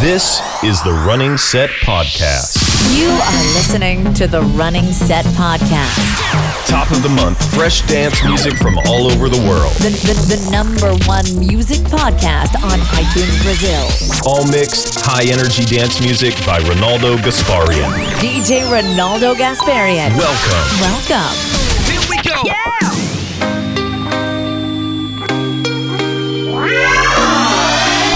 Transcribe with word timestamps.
This 0.00 0.40
is 0.62 0.82
the 0.82 0.92
Running 1.06 1.36
Set 1.36 1.68
Podcast. 1.82 2.54
You 2.96 3.08
are 3.08 3.44
listening 3.54 4.14
to 4.14 4.26
the 4.28 4.42
Running 4.42 4.92
Set 4.92 5.24
Podcast. 5.34 6.68
Top 6.68 6.90
of 6.92 7.02
the 7.02 7.08
month, 7.08 7.42
fresh 7.54 7.82
dance 7.88 8.22
music 8.24 8.54
from 8.54 8.78
all 8.86 9.10
over 9.10 9.28
the 9.28 9.40
world. 9.48 9.72
The, 9.78 9.90
the, 9.90 10.36
the 10.36 10.50
number 10.50 10.94
one 11.06 11.24
music 11.38 11.80
podcast 11.80 12.54
on 12.62 12.78
iTunes 12.94 13.42
Brazil. 13.42 13.88
All 14.24 14.46
mixed, 14.46 15.00
high 15.00 15.24
energy 15.24 15.64
dance 15.64 16.00
music 16.00 16.34
by 16.46 16.60
Ronaldo 16.60 17.16
Gasparian. 17.16 17.90
DJ 18.20 18.62
Ronaldo 18.70 19.34
Gasparian. 19.34 20.16
Welcome. 20.16 20.80
Welcome. 20.80 21.83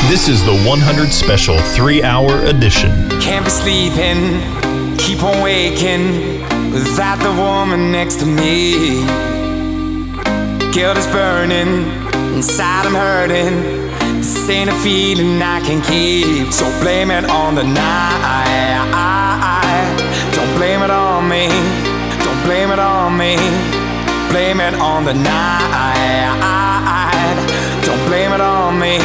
This 0.09 0.27
is 0.27 0.43
the 0.43 0.57
100 0.65 1.13
Special 1.13 1.59
3 1.59 2.03
Hour 2.03 2.43
Edition. 2.47 2.91
Can't 3.21 3.45
be 3.45 3.51
sleeping, 3.51 4.41
keep 4.97 5.23
on 5.23 5.43
waking 5.43 6.41
without 6.73 7.19
the 7.19 7.31
woman 7.31 7.93
next 7.93 8.17
to 8.21 8.27
me. 8.27 9.05
Guilt 10.73 10.97
is 10.97 11.07
burning, 11.09 11.85
inside 12.35 12.87
I'm 12.87 12.95
hurting. 12.95 13.61
This 14.23 14.49
ain't 14.49 14.71
a 14.71 14.75
feeling 14.81 15.43
I 15.43 15.61
can 15.61 15.83
keep, 15.83 16.55
so 16.55 16.65
blame 16.81 17.11
it 17.11 17.27
on 17.27 17.55
the 17.55 17.65
night. 17.65 18.89
Don't 20.35 20.57
blame 20.57 20.81
it 20.83 20.91
on 20.91 21.29
me, 21.29 21.49
don't 22.25 22.43
blame 22.47 22.71
it 22.71 22.79
on 22.79 23.15
me. 23.19 23.37
Blame 24.31 24.61
it 24.61 24.75
on 24.75 25.05
the 25.05 25.15
night. 25.15 25.69
Don't 27.85 28.07
blame 28.07 28.33
it 28.33 28.41
on 28.41 28.79
me. 28.79 28.99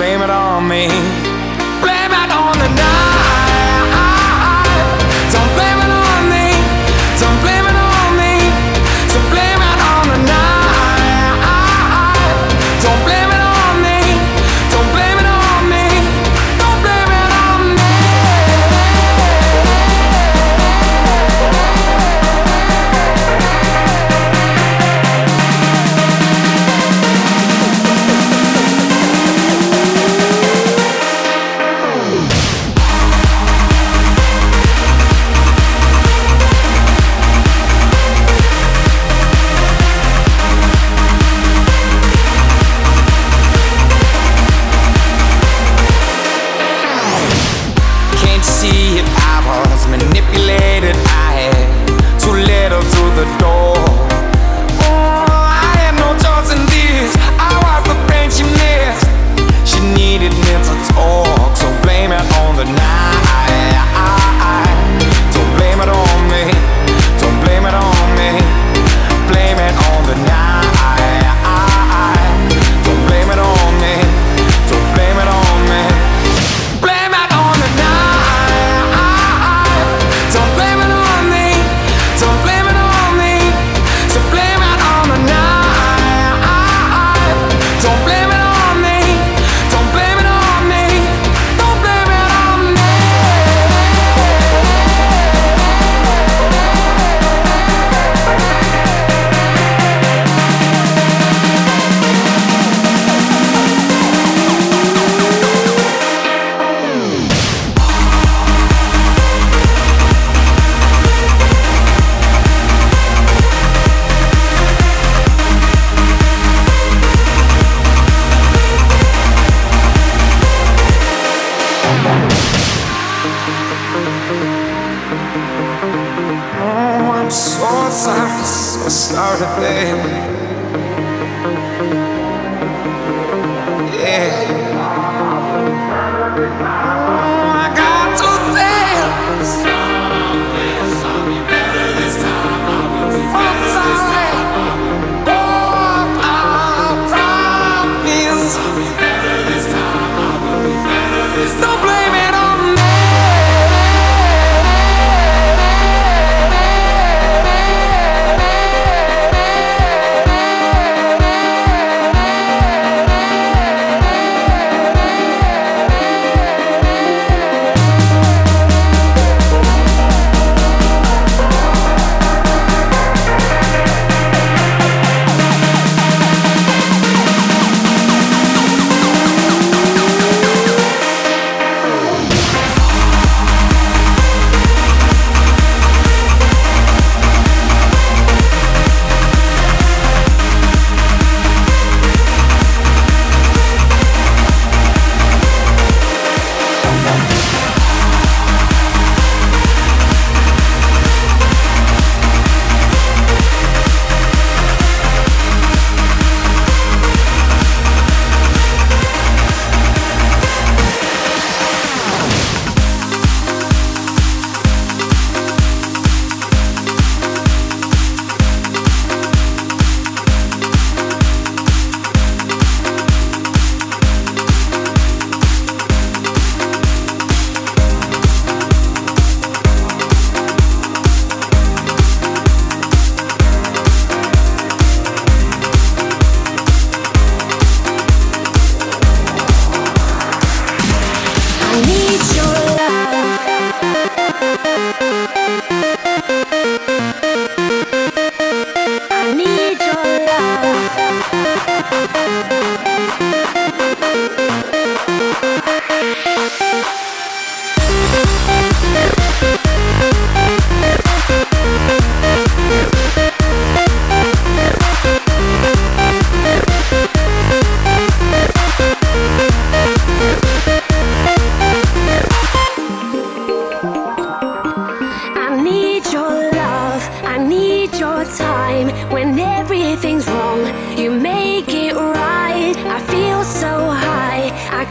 Blame 0.00 0.22
it 0.22 0.30
on 0.30 0.66
me. 0.66 1.29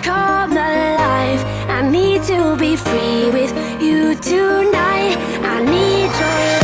come 0.04 0.52
alive. 0.52 1.44
I 1.70 1.82
need 1.90 2.24
to 2.24 2.56
be 2.58 2.76
free 2.76 3.30
with 3.32 3.52
you 3.82 4.16
tonight. 4.16 5.18
I 5.44 5.64
need 5.64 6.10
your 6.20 6.59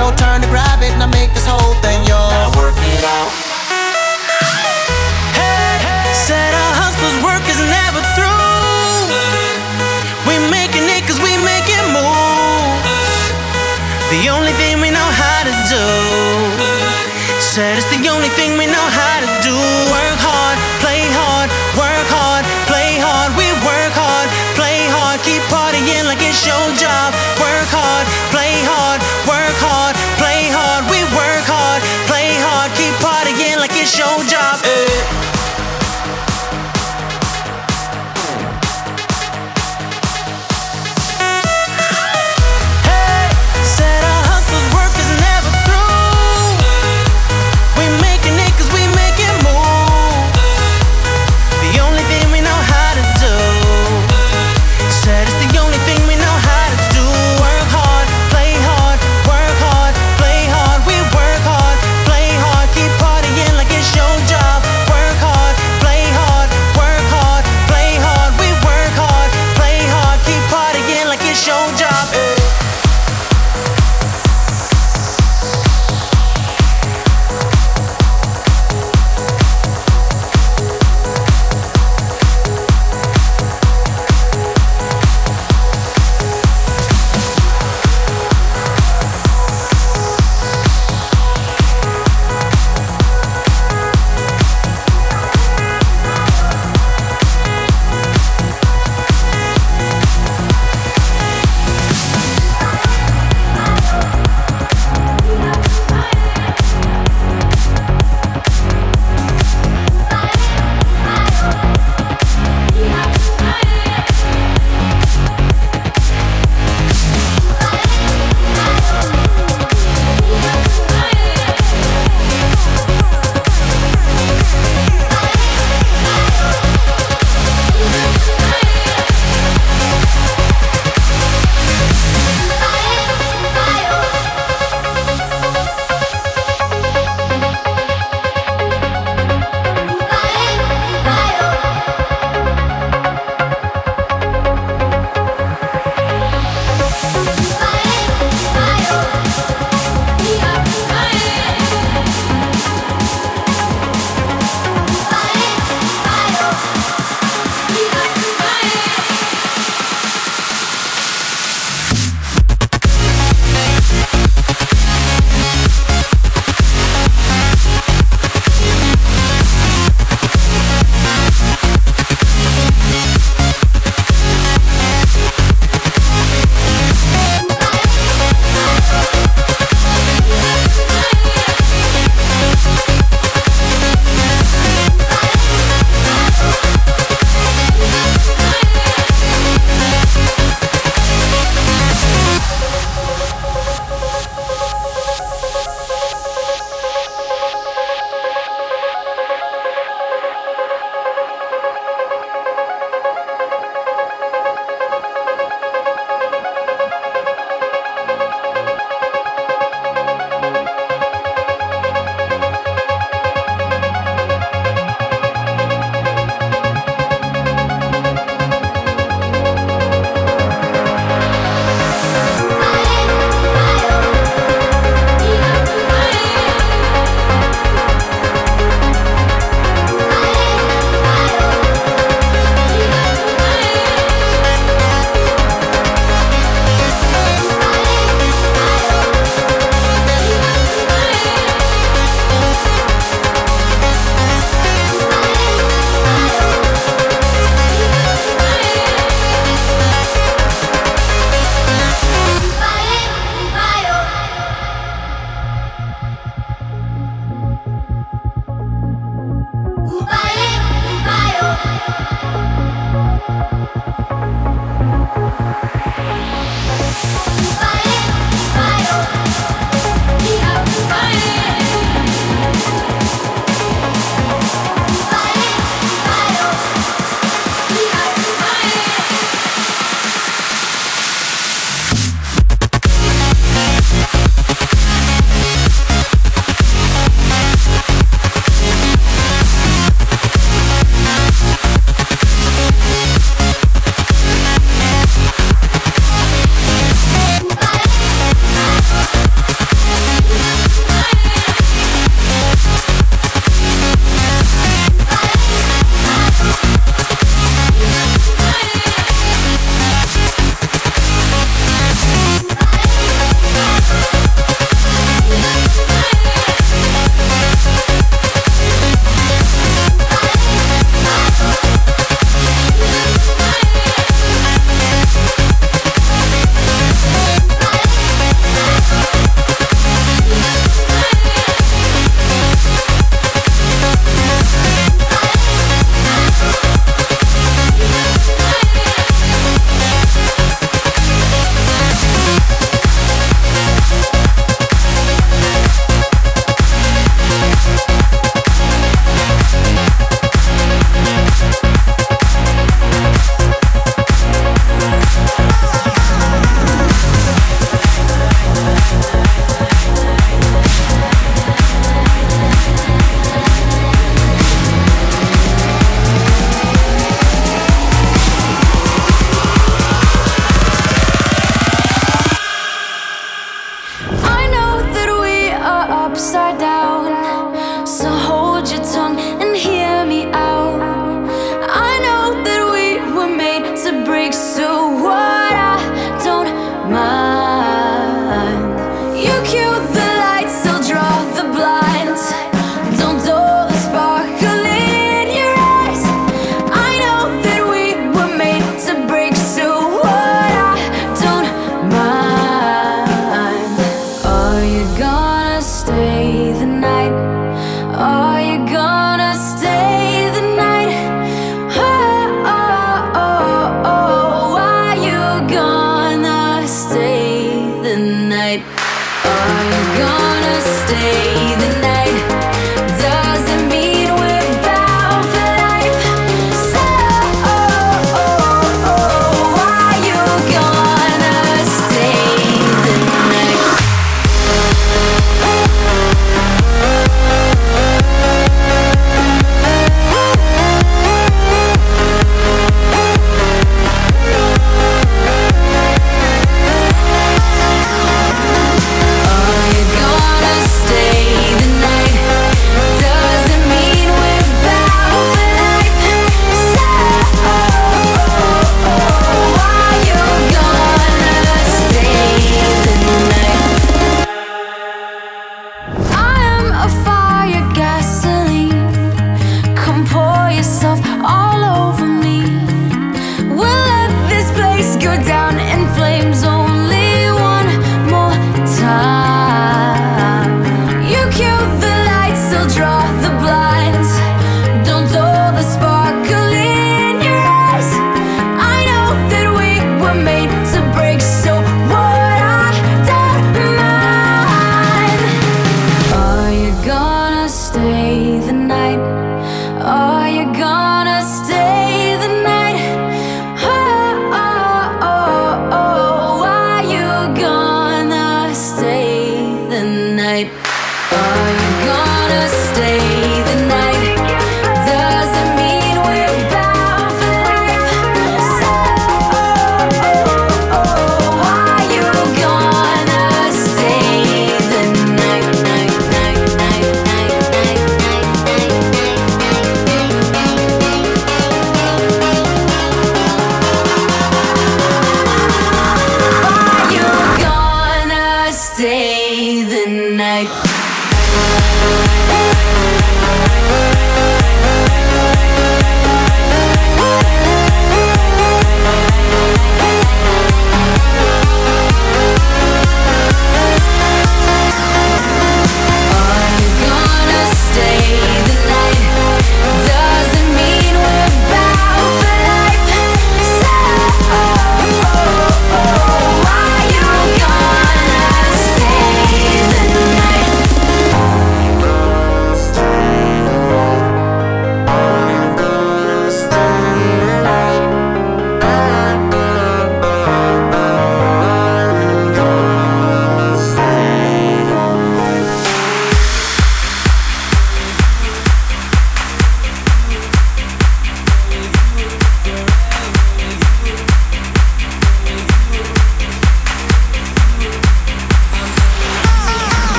your 0.00 0.16
turn 0.16 0.40
to 0.40 0.48
grab 0.48 0.79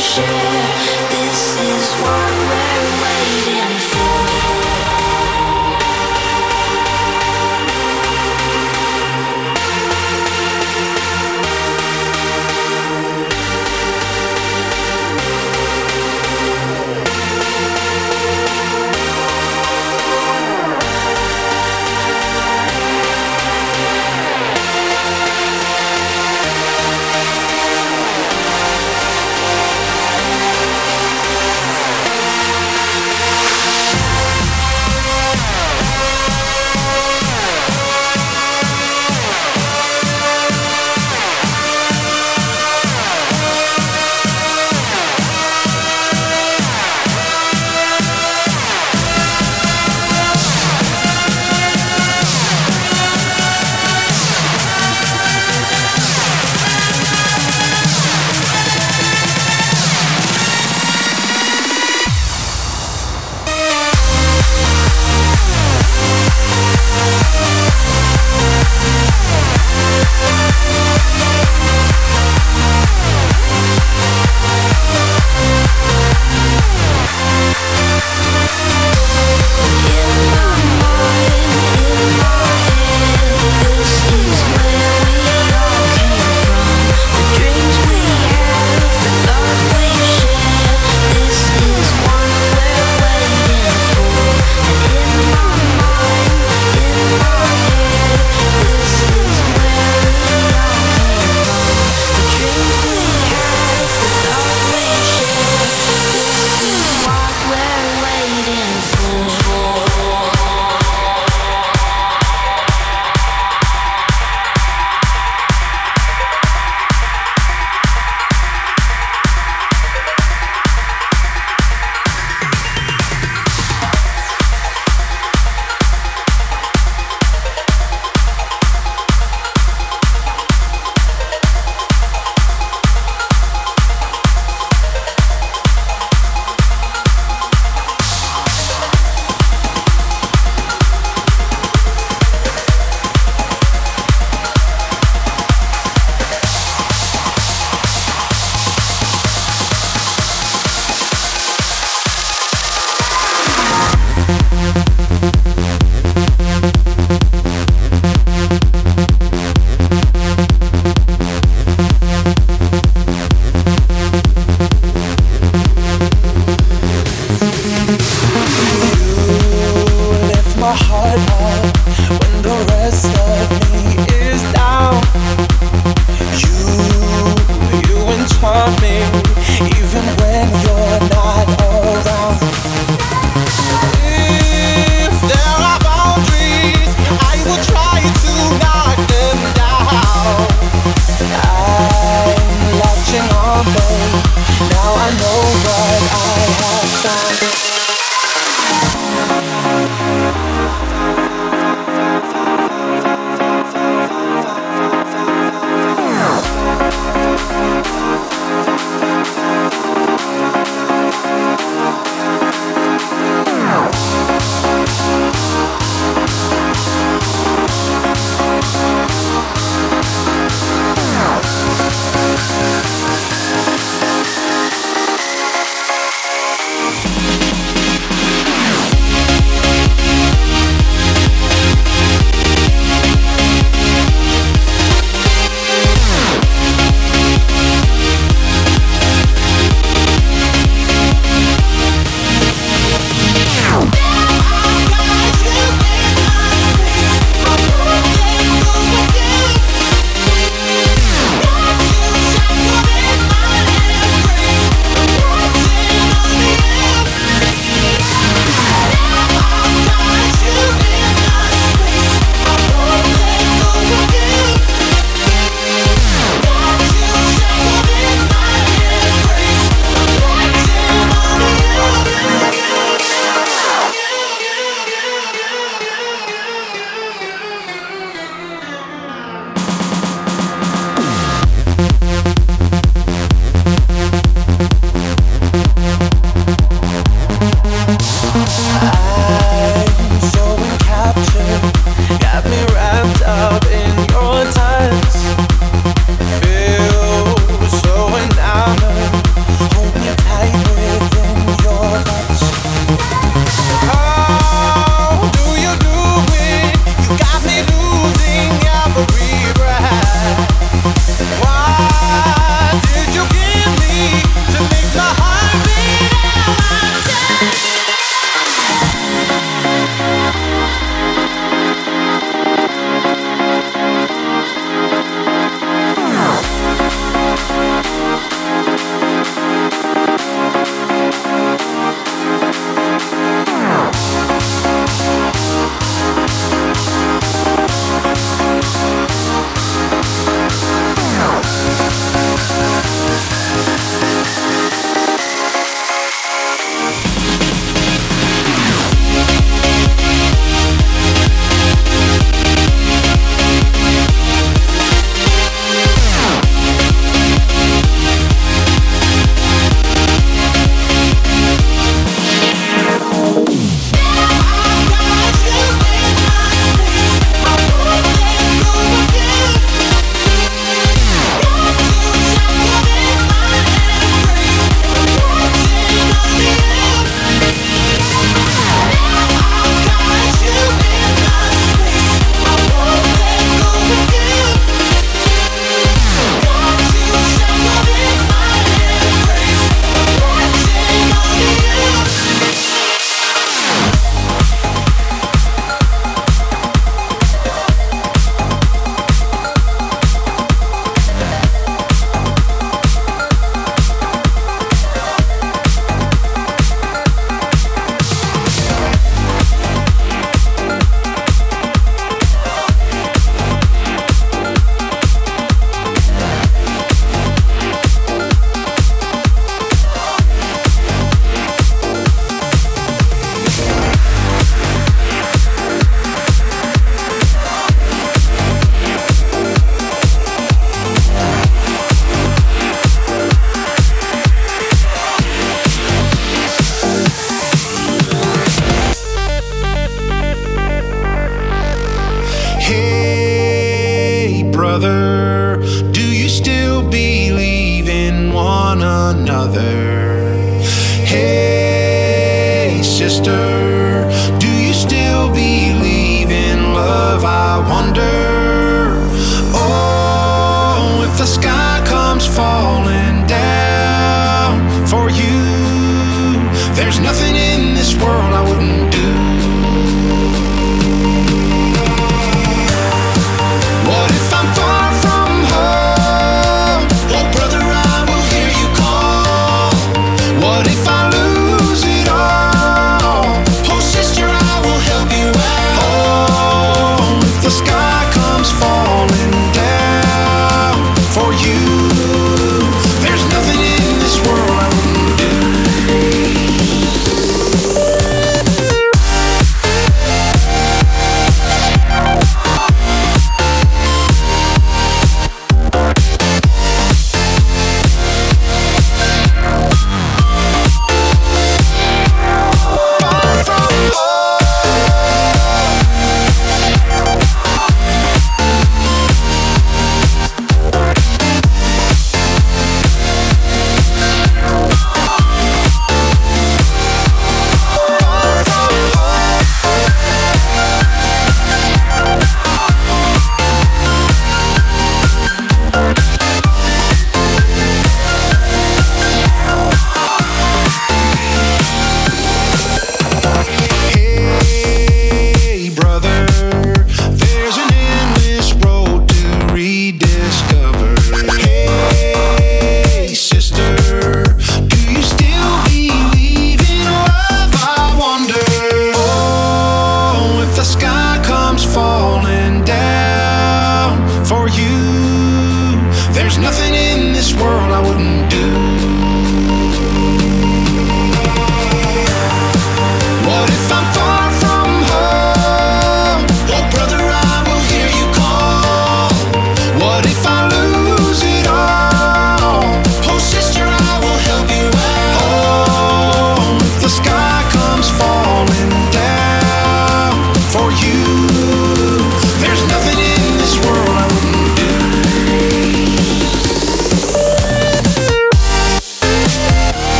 share. 0.00 0.99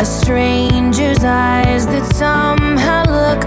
A 0.00 0.04
stranger's 0.04 1.24
eyes 1.24 1.86
that 1.86 2.14
somehow 2.14 3.04
look 3.04 3.42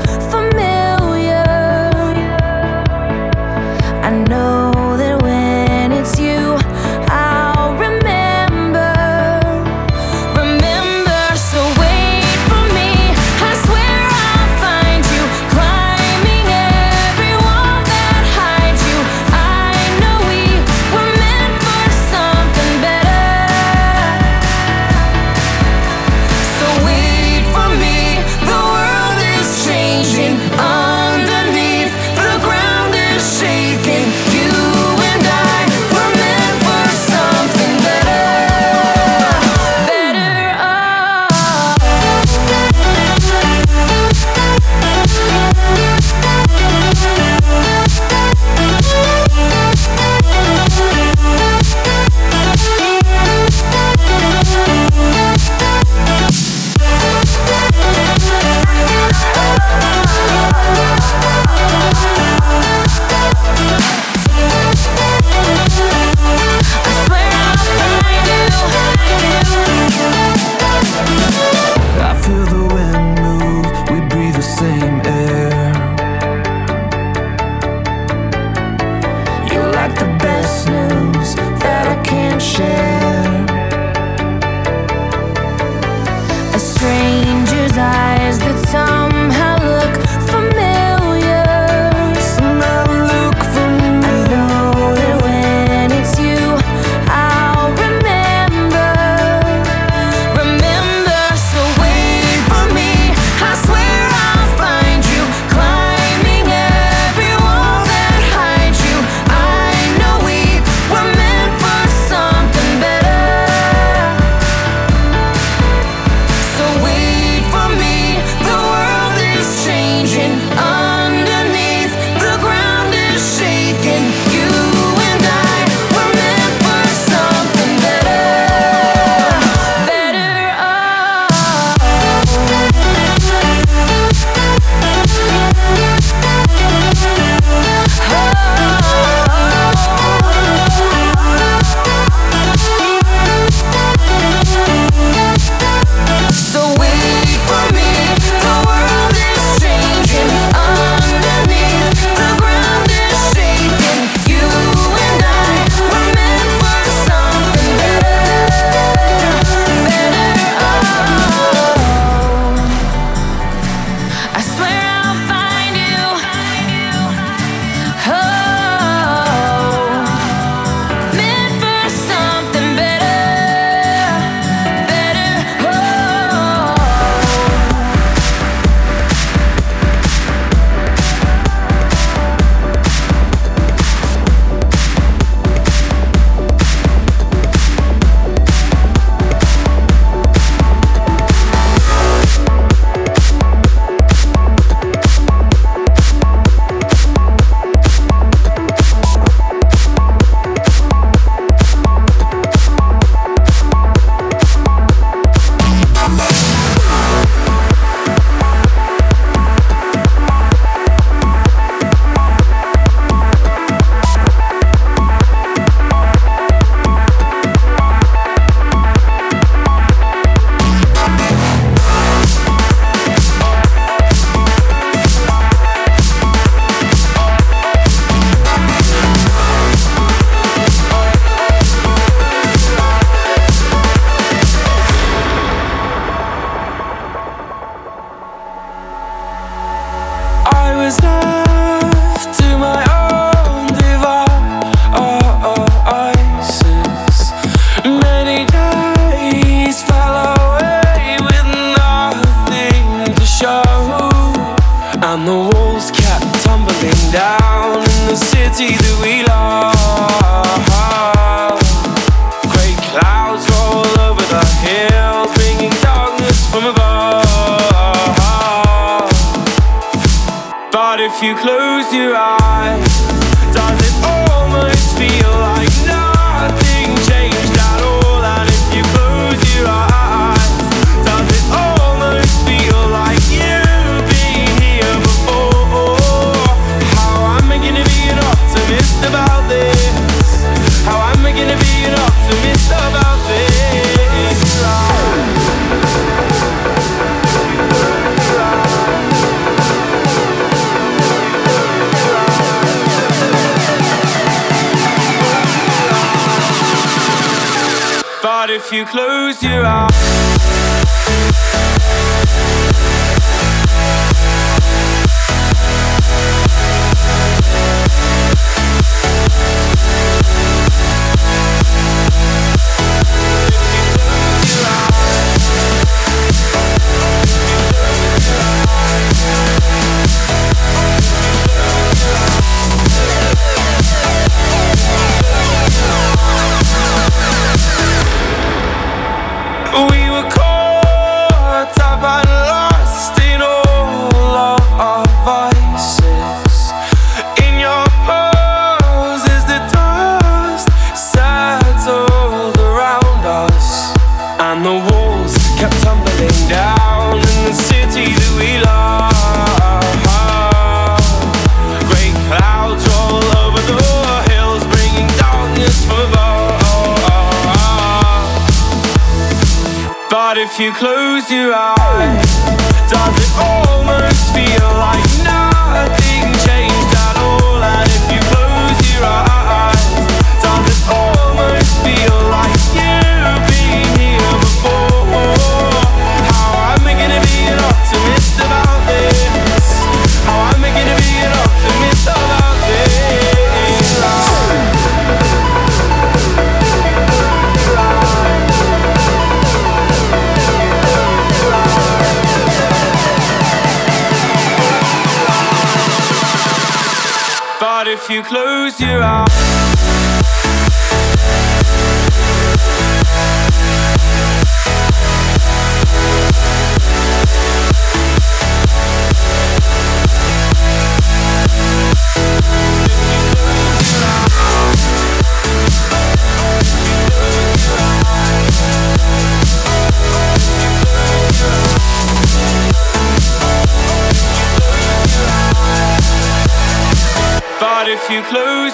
you 370.59 370.73
close 370.73 371.29
your 371.29 371.53
eyes, 371.53 372.36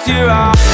your 0.06 0.28
eyes 0.28 0.73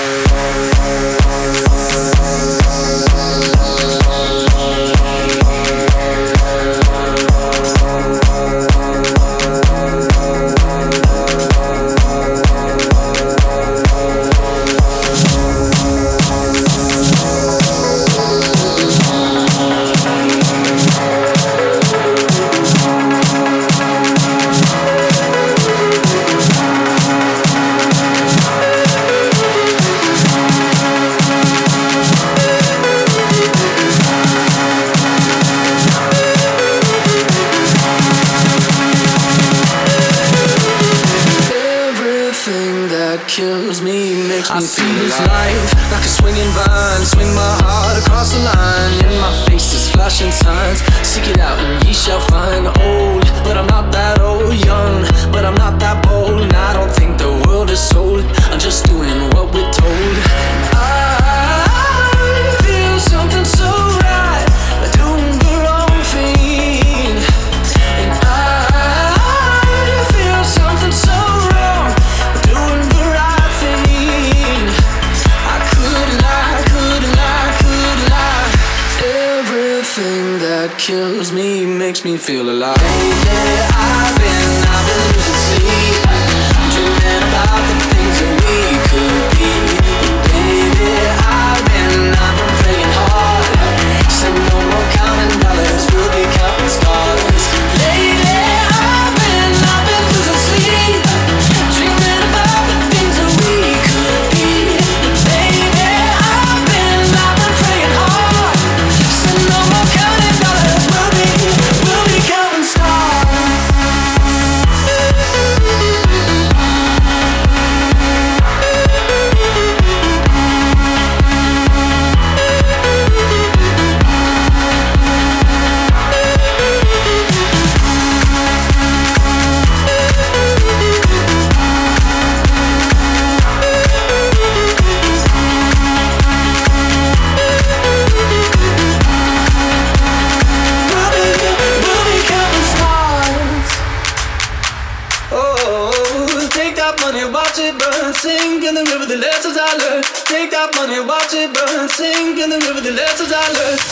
In 152.91 152.97
the 152.97 153.03
river, 153.03 153.90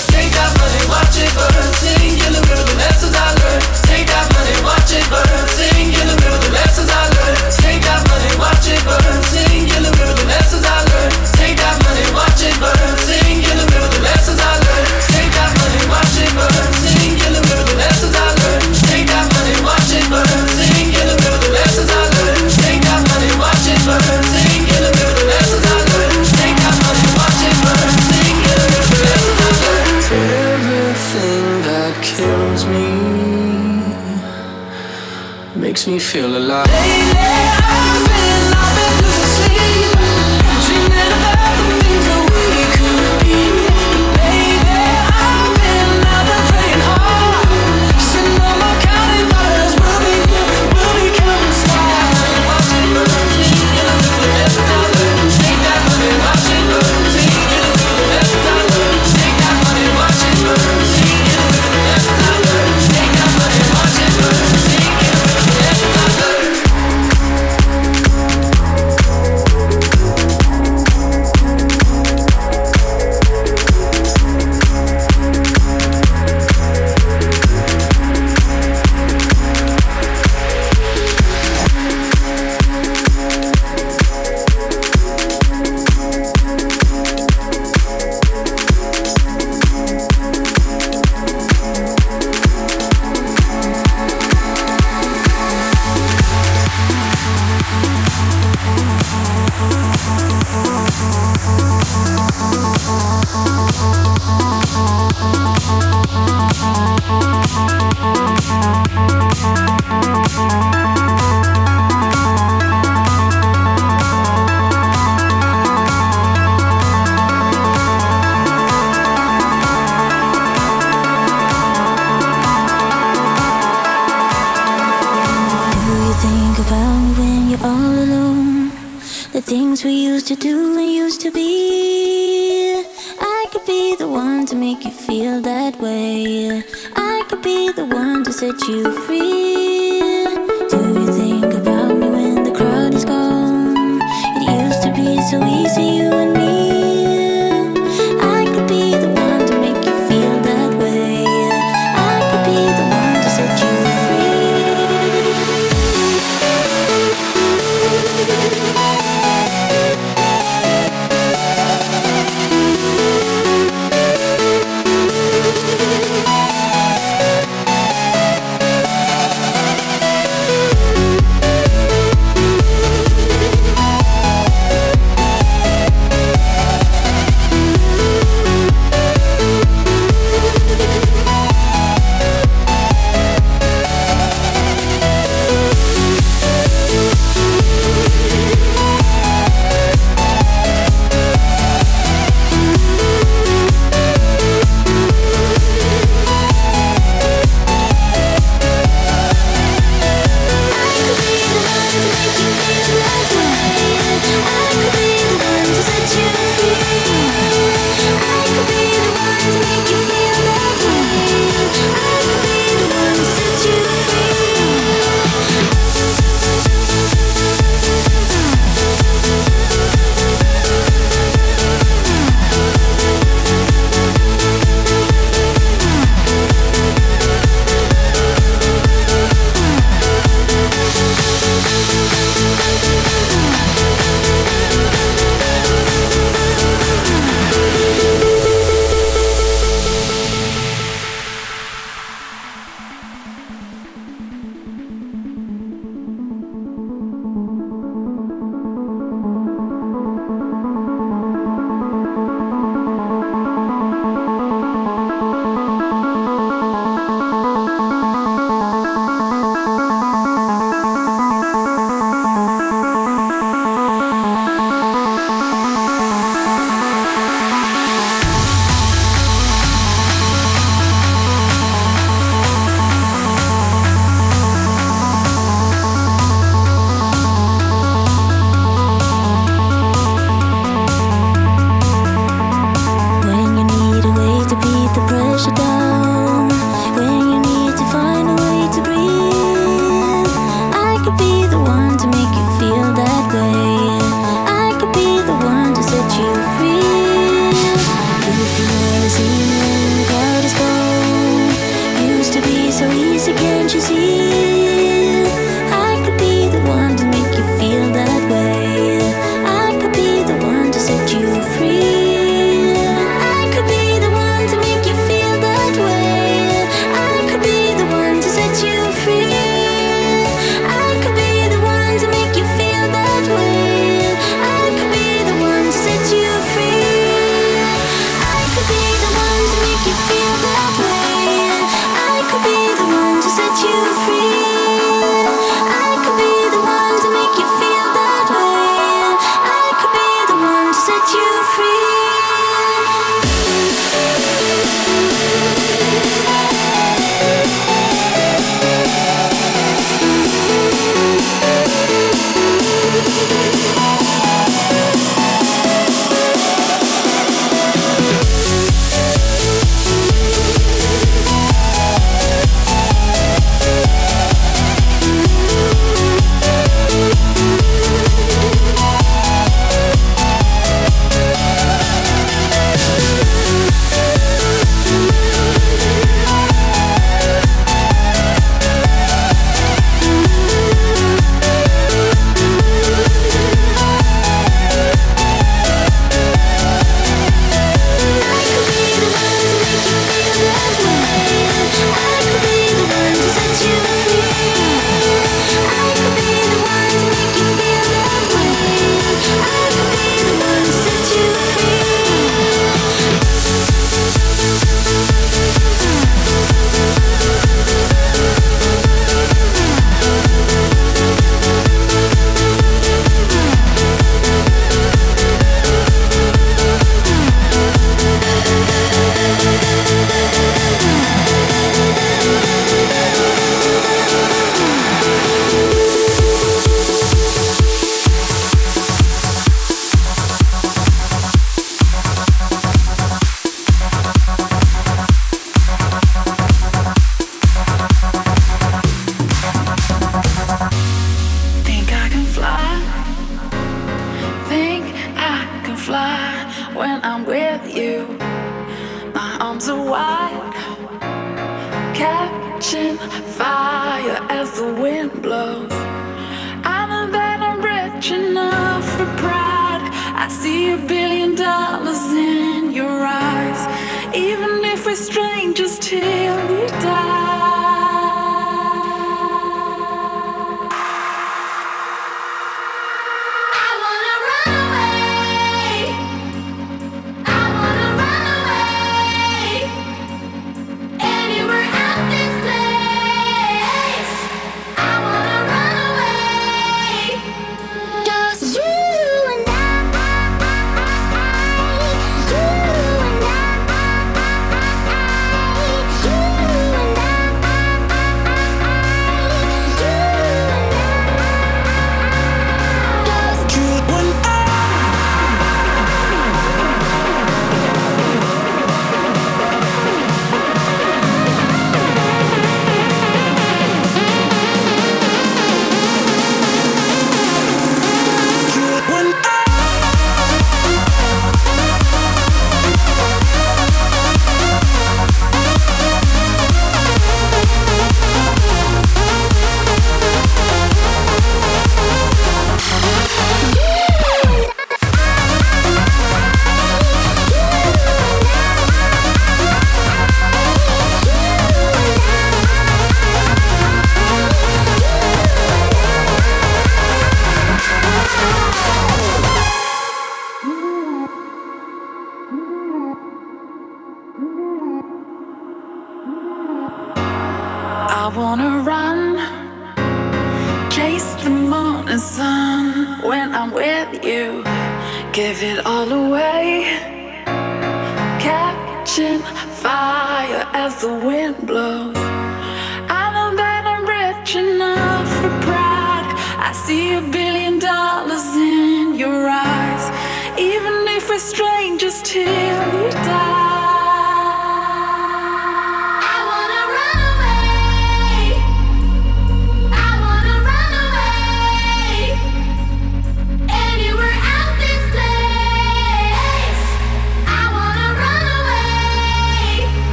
feel 36.00 36.36
alive. 36.38 37.09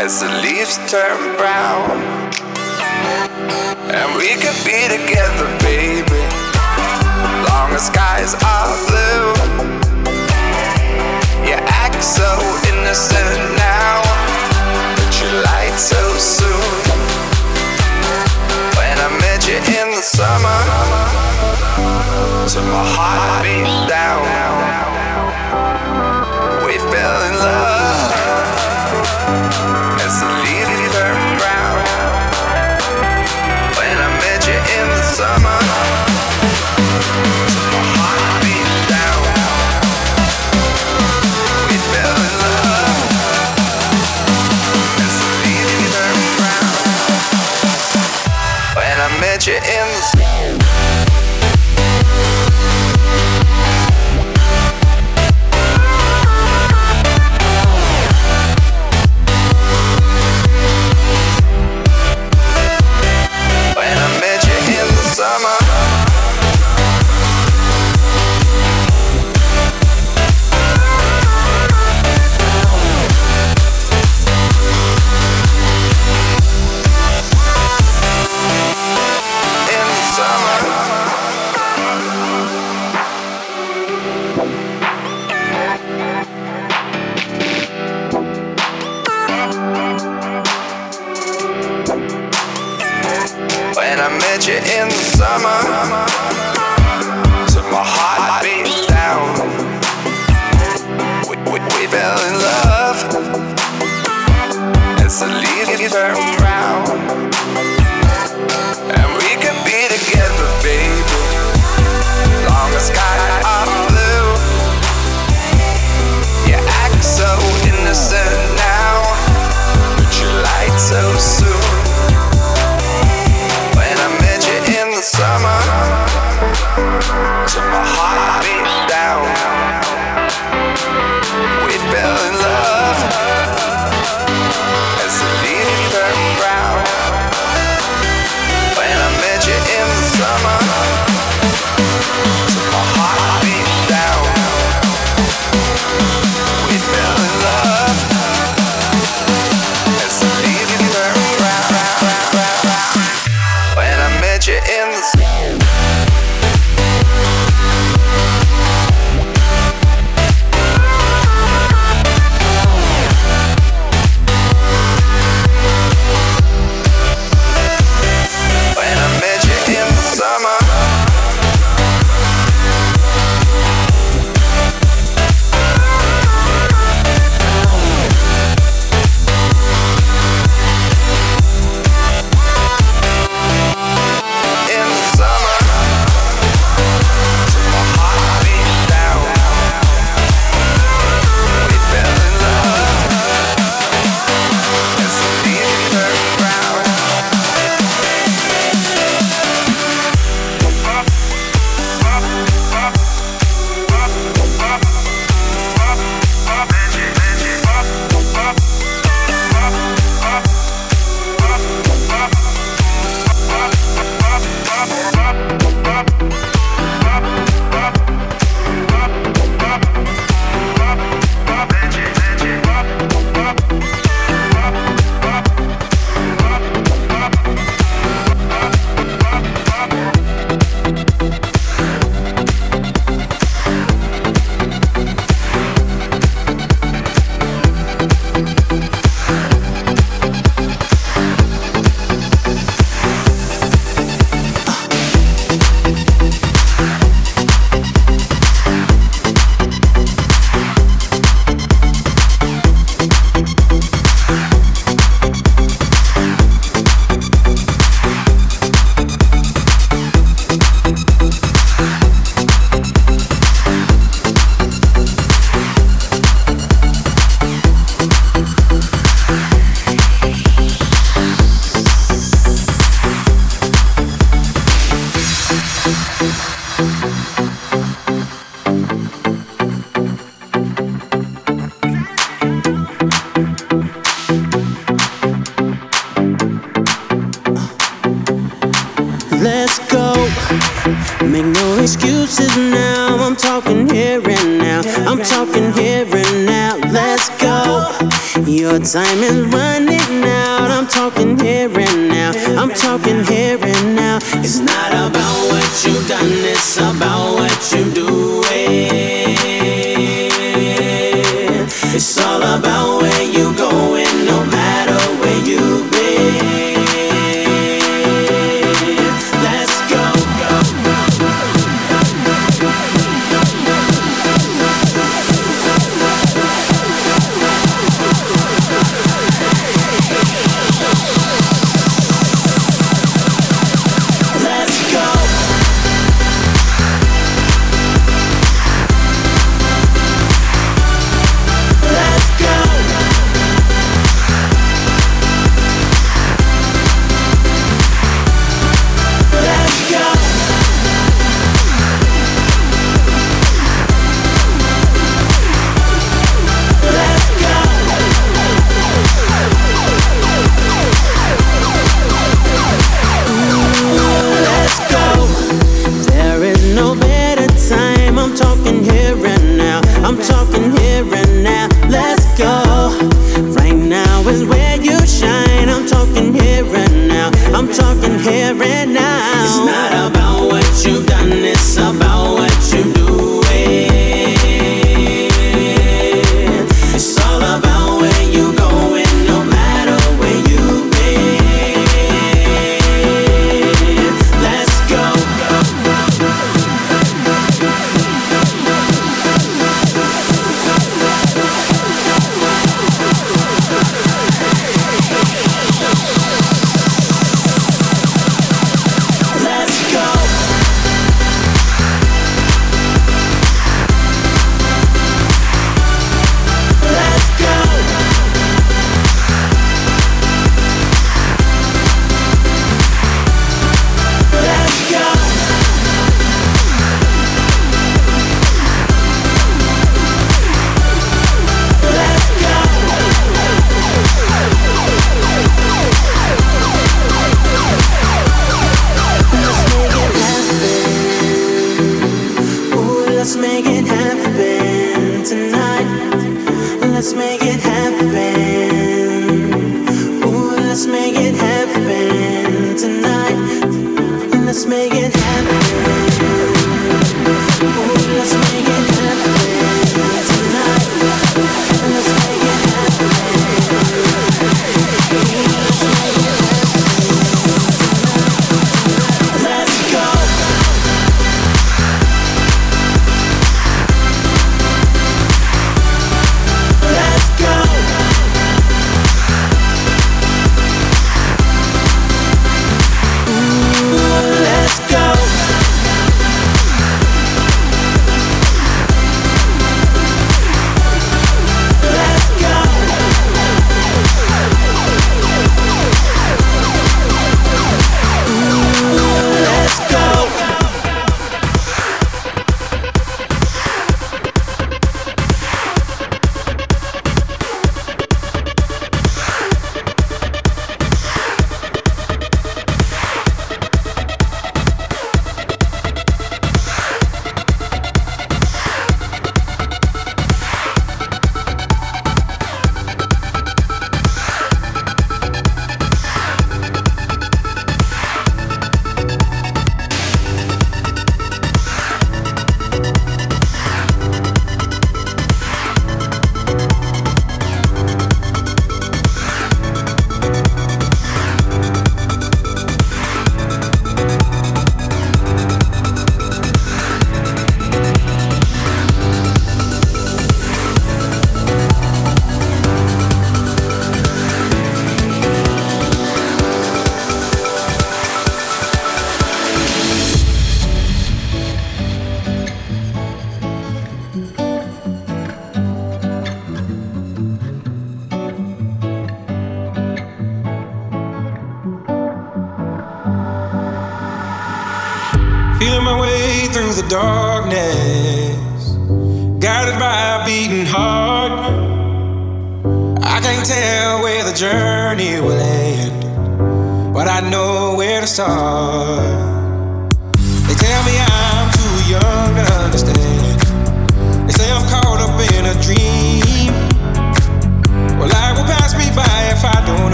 as 0.00 0.20
the 0.20 0.28
leaves 0.42 0.76
turn 0.90 1.18
brown. 1.36 1.90
And 3.90 4.08
we 4.18 4.34
could 4.36 4.58
be 4.64 4.78
together, 4.86 5.46
baby, 5.60 6.22
long 7.48 7.72
as 7.72 7.86
skies 7.86 8.34
are 8.34 8.70
blue. 8.88 9.32
You 11.48 11.56
act 11.84 12.02
so 12.02 12.28
innocent 12.70 13.56
now, 13.56 14.02
but 14.96 15.10
you 15.20 15.28
lied 15.48 15.78
so 15.78 16.02
soon. 16.16 16.76
When 18.78 18.96
I 19.06 19.08
met 19.24 19.48
you 19.48 19.58
in 19.80 19.88
the 19.96 20.02
summer, 20.02 20.60
took 22.48 22.64
my 22.64 22.84
heart 22.94 23.42
beat 23.42 23.88
down 23.88 24.36
fell 26.78 27.22
in 27.28 27.34
love. 27.38 28.25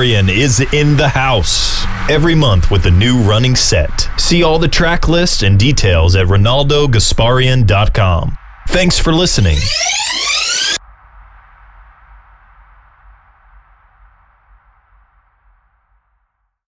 Is 0.00 0.60
in 0.72 0.96
the 0.96 1.10
house 1.10 1.84
every 2.08 2.34
month 2.34 2.70
with 2.70 2.86
a 2.86 2.90
new 2.90 3.18
running 3.18 3.54
set. 3.54 4.08
See 4.16 4.42
all 4.42 4.58
the 4.58 4.66
track 4.66 5.08
lists 5.08 5.42
and 5.42 5.58
details 5.58 6.16
at 6.16 6.26
ronaldogasparian.com. 6.26 8.38
Thanks 8.68 8.98
for 8.98 9.12
listening. 9.12 9.58